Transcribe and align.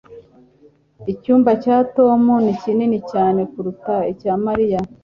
Icyumba 1.11 1.51
cya 1.63 1.77
Tom 1.95 2.23
ni 2.43 2.53
kinini 2.61 2.99
cyane 3.11 3.41
kuruta 3.51 3.95
icya 4.11 4.33
Mariya 4.45 4.79